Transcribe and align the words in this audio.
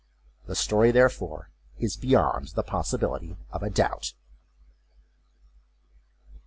The 0.47 0.55
story, 0.55 0.89
therefore, 0.89 1.51
is 1.77 1.95
beyond 1.95 2.53
the 2.55 2.63
possibility 2.63 3.37
of 3.51 3.71
doubt. 3.75 4.15